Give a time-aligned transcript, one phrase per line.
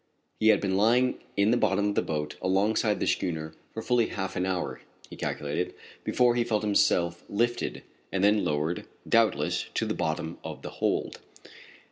[0.39, 4.07] He had been lying in the bottom of the boat alongside the schooner for fully
[4.07, 4.81] half an hour,
[5.11, 10.63] he calculated, before he felt himself lifted, and then lowered, doubtless to the bottom of
[10.63, 11.19] the hold.